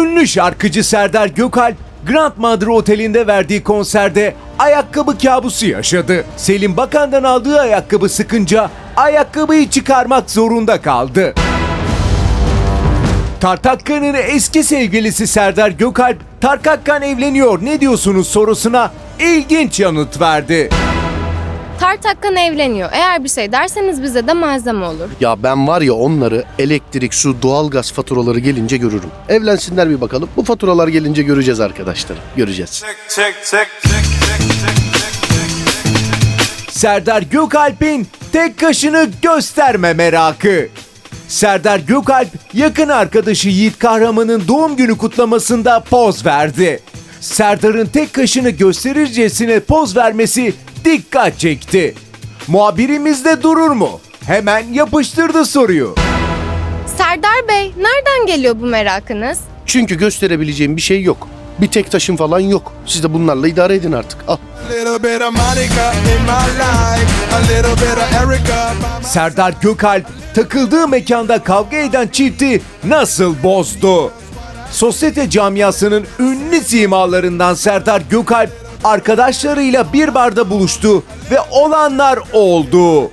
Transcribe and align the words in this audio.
Ünlü 0.00 0.26
şarkıcı 0.26 0.84
Serdar 0.84 1.26
Gökalp, 1.26 1.76
Grandmother 2.06 2.66
Oteli'nde 2.66 3.26
verdiği 3.26 3.62
konserde 3.62 4.34
ayakkabı 4.58 5.18
kabusu 5.18 5.66
yaşadı. 5.66 6.24
Selim 6.36 6.76
Bakan'dan 6.76 7.22
aldığı 7.22 7.60
ayakkabı 7.60 8.08
sıkınca 8.08 8.70
ayakkabıyı 8.96 9.70
çıkarmak 9.70 10.30
zorunda 10.30 10.80
kaldı. 10.82 11.34
Tartakkan'ın 13.40 14.14
eski 14.14 14.64
sevgilisi 14.64 15.26
Serdar 15.26 15.70
Gökalp, 15.70 16.16
Tarkakkan 16.40 17.02
evleniyor 17.02 17.64
ne 17.64 17.80
diyorsunuz 17.80 18.28
sorusuna 18.28 18.92
ilginç 19.20 19.80
yanıt 19.80 20.20
verdi. 20.20 20.68
Tartakkan 21.80 22.36
evleniyor. 22.36 22.88
Eğer 22.92 23.24
bir 23.24 23.28
şey 23.28 23.52
derseniz 23.52 24.02
bize 24.02 24.26
de 24.26 24.32
malzeme 24.32 24.84
olur. 24.86 25.08
Ya 25.20 25.42
ben 25.42 25.68
var 25.68 25.82
ya 25.82 25.94
onları 25.94 26.44
elektrik, 26.58 27.14
su, 27.14 27.42
doğalgaz 27.42 27.92
faturaları 27.92 28.38
gelince 28.38 28.76
görürüm. 28.76 29.10
Evlensinler 29.28 29.90
bir 29.90 30.00
bakalım. 30.00 30.28
Bu 30.36 30.44
faturalar 30.44 30.88
gelince 30.88 31.22
göreceğiz 31.22 31.60
arkadaşlar. 31.60 32.18
Göreceğiz. 32.36 32.70
check, 32.70 32.96
check, 33.08 33.34
check, 33.44 33.68
check, 33.82 34.04
check. 34.12 34.70
Serdar 36.70 37.22
Gökalp'in 37.22 38.06
tek 38.32 38.58
kaşını 38.58 39.08
gösterme 39.22 39.94
merakı. 39.94 40.68
Serdar 41.28 41.78
Gökalp 41.78 42.28
yakın 42.54 42.88
arkadaşı 42.88 43.48
Yiğit 43.48 43.78
Kahraman'ın 43.78 44.42
doğum 44.48 44.76
günü 44.76 44.98
kutlamasında 44.98 45.80
poz 45.80 46.26
verdi. 46.26 46.80
Serdar'ın 47.20 47.86
tek 47.86 48.12
kaşını 48.12 48.50
gösterircesine 48.50 49.60
poz 49.60 49.96
vermesi 49.96 50.54
dikkat 50.84 51.38
çekti. 51.38 51.94
Muhabirimiz 52.48 53.24
de 53.24 53.42
durur 53.42 53.70
mu? 53.70 54.00
Hemen 54.26 54.72
yapıştırdı 54.72 55.44
soruyu. 55.44 55.94
Serdar 56.96 57.48
Bey, 57.48 57.72
nereden 57.78 58.26
geliyor 58.26 58.56
bu 58.60 58.66
merakınız? 58.66 59.38
Çünkü 59.66 59.94
gösterebileceğim 59.98 60.76
bir 60.76 60.80
şey 60.80 61.02
yok. 61.02 61.28
Bir 61.60 61.68
tek 61.68 61.90
taşım 61.90 62.16
falan 62.16 62.40
yok. 62.40 62.72
Siz 62.86 63.02
de 63.02 63.12
bunlarla 63.14 63.48
idare 63.48 63.74
edin 63.74 63.92
artık. 63.92 64.18
Al. 64.28 64.36
Serdar 69.02 69.54
Gökalp 69.62 70.06
takıldığı 70.34 70.88
mekanda 70.88 71.42
kavga 71.42 71.76
eden 71.76 72.08
çifti 72.08 72.62
nasıl 72.84 73.42
bozdu? 73.42 74.12
Sosyete 74.70 75.30
camiasının 75.30 76.06
ünlü 76.18 76.60
simalarından 76.60 77.54
Serdar 77.54 78.02
Gökalp 78.10 78.50
arkadaşlarıyla 78.84 79.92
bir 79.92 80.14
barda 80.14 80.50
buluştu 80.50 81.02
ve 81.30 81.40
olanlar 81.50 82.18
oldu. 82.32 83.10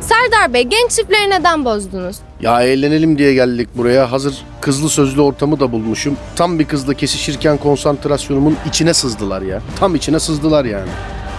Serdar 0.00 0.54
Bey, 0.54 0.62
genç 0.62 0.90
çiftleri 0.90 1.30
neden 1.30 1.64
bozdunuz? 1.64 2.16
Ya 2.40 2.62
eğlenelim 2.62 3.18
diye 3.18 3.34
geldik 3.34 3.68
buraya. 3.74 4.12
Hazır 4.12 4.34
kızlı 4.60 4.88
sözlü 4.90 5.20
ortamı 5.20 5.60
da 5.60 5.72
bulmuşum. 5.72 6.16
Tam 6.36 6.58
bir 6.58 6.64
kızla 6.64 6.94
kesişirken 6.94 7.56
konsantrasyonumun 7.56 8.56
içine 8.68 8.94
sızdılar 8.94 9.42
ya. 9.42 9.62
Tam 9.80 9.94
içine 9.94 10.20
sızdılar 10.20 10.64
yani. 10.64 10.88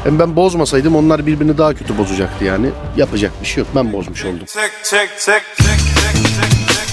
Hem 0.04 0.20
ben 0.20 0.36
bozmasaydım 0.36 0.96
onlar 0.96 1.26
birbirini 1.26 1.58
daha 1.58 1.74
kötü 1.74 1.98
bozacaktı 1.98 2.46
yani. 2.46 2.70
Yapacak 2.98 3.32
bir 3.42 3.48
şey 3.48 3.62
yok. 3.62 3.68
Ben 3.76 3.94
bozmuş 3.94 4.26
oldum. 4.26 4.40
check, 4.40 4.72
check, 4.84 5.10
check, 5.20 5.44
check, 5.58 5.80
check, 5.80 6.18
check. 6.18 6.92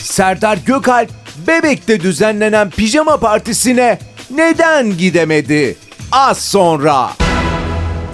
Serdar 0.00 0.58
Gökalp 0.66 1.10
Bebek'te 1.46 2.00
düzenlenen 2.00 2.70
pijama 2.70 3.16
partisine 3.16 3.98
neden 4.30 4.96
gidemedi? 4.98 5.76
Az 6.12 6.38
sonra. 6.38 7.10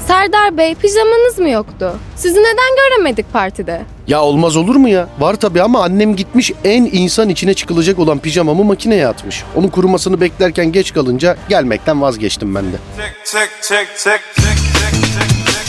Serdar 0.07 0.57
Bey, 0.57 0.75
pijamanız 0.75 1.39
mı 1.39 1.51
yoktu? 1.51 1.97
Sizi 2.17 2.39
neden 2.41 2.77
göremedik 2.77 3.33
partide? 3.33 3.83
Ya 4.07 4.23
olmaz 4.23 4.57
olur 4.57 4.77
mu 4.77 4.89
ya? 4.89 5.09
Var 5.19 5.35
tabii 5.35 5.63
ama 5.63 5.83
annem 5.85 6.17
gitmiş 6.17 6.53
en 6.65 6.85
insan 6.93 7.29
içine 7.29 7.55
çıkılacak 7.55 7.99
olan 7.99 8.19
pijamamı 8.19 8.65
makineye 8.65 9.07
atmış. 9.07 9.45
Onun 9.57 9.69
kurumasını 9.69 10.21
beklerken 10.21 10.73
geç 10.73 10.95
kalınca 10.95 11.37
gelmekten 11.49 12.03
vazgeçtim 12.03 12.55
ben 12.55 12.65
de. 12.65 12.77
Check, 12.97 13.15
check, 13.25 13.51
check, 13.63 13.89
check, 13.97 14.21
check, 14.35 14.59
check, 14.75 14.95
check. 15.05 15.65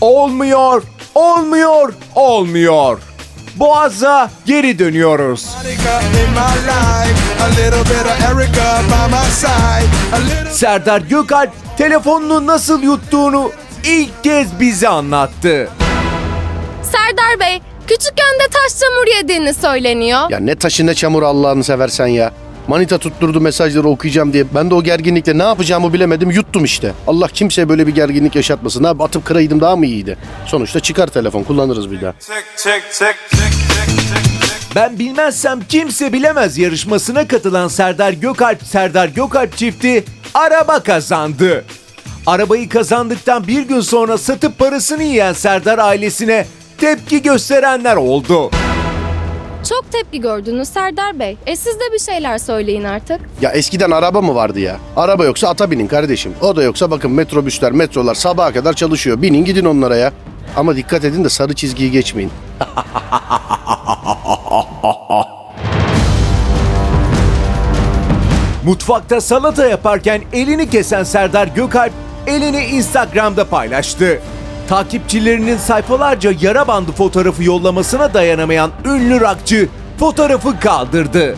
Olmuyor, 0.00 0.82
olmuyor, 1.14 1.92
olmuyor. 2.14 2.98
Boğaz'a 3.56 4.30
geri 4.46 4.78
dönüyoruz. 4.78 5.46
Monica 5.56 6.00
in 6.00 6.30
my 6.30 6.56
life, 6.68 7.25
a 7.42 7.48
little 7.48 7.84
bit 7.84 8.06
of 8.06 8.20
Erica 8.30 8.82
by 8.88 9.10
my 9.14 9.30
side, 9.30 9.88
a 10.12 10.18
little. 10.20 10.52
Serdar 10.52 11.00
Gökalp 11.00 11.50
telefonunu 11.78 12.46
nasıl 12.46 12.82
yuttuğunu 12.82 13.50
ilk 13.84 14.24
kez 14.24 14.60
bize 14.60 14.88
anlattı. 14.88 15.68
Serdar 16.82 17.40
Bey, 17.40 17.60
küçükken 17.86 18.34
de 18.40 18.48
taş 18.52 18.80
çamur 18.80 19.16
yediğini 19.16 19.54
söyleniyor. 19.54 20.30
Ya 20.30 20.38
ne 20.38 20.54
taşı 20.54 20.86
ne 20.86 20.94
çamur 20.94 21.22
Allah'ını 21.22 21.64
seversen 21.64 22.06
ya. 22.06 22.32
Manita 22.68 22.98
tutturdu 22.98 23.40
mesajları 23.40 23.88
okuyacağım 23.88 24.32
diye. 24.32 24.44
Ben 24.54 24.70
de 24.70 24.74
o 24.74 24.82
gerginlikle 24.82 25.38
ne 25.38 25.42
yapacağımı 25.42 25.92
bilemedim 25.92 26.30
yuttum 26.30 26.64
işte. 26.64 26.92
Allah 27.06 27.28
kimseye 27.28 27.68
böyle 27.68 27.86
bir 27.86 27.94
gerginlik 27.94 28.36
yaşatmasın. 28.36 28.84
Abi 28.84 29.02
atıp 29.04 29.24
kıraydım 29.24 29.60
daha 29.60 29.76
mı 29.76 29.86
iyiydi? 29.86 30.16
Sonuçta 30.46 30.80
çıkar 30.80 31.06
telefon 31.06 31.42
kullanırız 31.42 31.90
bir 31.90 32.00
daha. 32.02 32.12
Check, 32.12 32.44
check, 32.56 32.82
check, 32.92 33.16
check, 33.30 33.52
check, 33.52 34.14
check. 34.14 34.25
Ben 34.76 34.98
bilmezsem 34.98 35.60
kimse 35.68 36.12
bilemez 36.12 36.58
yarışmasına 36.58 37.28
katılan 37.28 37.68
Serdar 37.68 38.12
Gökalp 38.12 38.62
Serdar 38.62 39.08
Gökalp 39.08 39.56
çifti 39.56 40.04
araba 40.34 40.82
kazandı. 40.82 41.64
Arabayı 42.26 42.68
kazandıktan 42.68 43.46
bir 43.46 43.62
gün 43.62 43.80
sonra 43.80 44.18
satıp 44.18 44.58
parasını 44.58 45.02
yiyen 45.02 45.32
Serdar 45.32 45.78
ailesine 45.78 46.46
tepki 46.78 47.22
gösterenler 47.22 47.96
oldu. 47.96 48.50
Çok 49.68 49.92
tepki 49.92 50.20
gördünüz 50.20 50.68
Serdar 50.68 51.18
Bey. 51.18 51.36
E 51.46 51.56
siz 51.56 51.74
de 51.74 51.92
bir 51.92 51.98
şeyler 51.98 52.38
söyleyin 52.38 52.84
artık. 52.84 53.20
Ya 53.40 53.50
eskiden 53.50 53.90
araba 53.90 54.20
mı 54.20 54.34
vardı 54.34 54.60
ya? 54.60 54.76
Araba 54.96 55.24
yoksa 55.24 55.48
ata 55.48 55.70
binin 55.70 55.86
kardeşim. 55.86 56.34
O 56.40 56.56
da 56.56 56.62
yoksa 56.62 56.90
bakın 56.90 57.10
metrobüsler, 57.10 57.72
metrolar 57.72 58.14
sabaha 58.14 58.52
kadar 58.52 58.72
çalışıyor. 58.72 59.22
Binin 59.22 59.44
gidin 59.44 59.64
onlara 59.64 59.96
ya. 59.96 60.12
Ama 60.56 60.76
dikkat 60.76 61.04
edin 61.04 61.24
de 61.24 61.28
sarı 61.28 61.54
çizgiyi 61.54 61.90
geçmeyin. 61.90 62.30
Mutfakta 68.66 69.20
salata 69.20 69.66
yaparken 69.68 70.22
elini 70.32 70.70
kesen 70.70 71.04
Serdar 71.04 71.46
Gökalp 71.46 71.92
elini 72.26 72.64
Instagram'da 72.64 73.44
paylaştı. 73.44 74.20
Takipçilerinin 74.68 75.56
sayfalarca 75.56 76.32
yara 76.40 76.68
bandı 76.68 76.92
fotoğrafı 76.92 77.44
yollamasına 77.44 78.14
dayanamayan 78.14 78.70
ünlü 78.84 79.20
rakçı 79.20 79.68
fotoğrafı 79.98 80.60
kaldırdı. 80.60 81.36